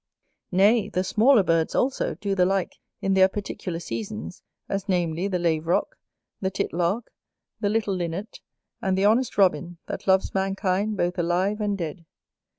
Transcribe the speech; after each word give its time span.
Nay, 0.51 0.89
the 0.89 1.03
smaller 1.03 1.43
birds 1.43 1.75
also 1.75 2.15
do 2.15 2.33
the 2.33 2.43
like 2.43 2.77
in 3.01 3.13
their 3.13 3.27
particular 3.27 3.79
seasons, 3.79 4.41
as 4.67 4.89
namely 4.89 5.27
the 5.27 5.37
Laverock, 5.37 5.95
the 6.41 6.49
Tit 6.49 6.73
lark, 6.73 7.11
the 7.59 7.69
little 7.69 7.93
Linnet, 7.93 8.39
and 8.81 8.97
the 8.97 9.05
honest 9.05 9.37
Robin 9.37 9.77
that 9.85 10.07
loves 10.07 10.33
mankind 10.33 10.97
both 10.97 11.19
alive 11.19 11.61
and 11.61 11.77
dead. 11.77 12.07